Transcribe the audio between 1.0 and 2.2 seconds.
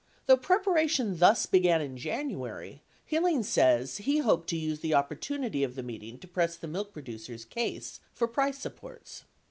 thus began in J